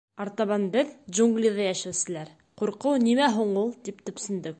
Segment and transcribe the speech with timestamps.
[0.23, 4.49] Артабан беҙ, джунглиҙа йәшәүселәр: «Ҡурҡыу нимә һуң ул?»— тип төпсөндөк.